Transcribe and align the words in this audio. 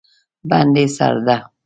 بندي 0.49 0.85
سرده 0.97 1.37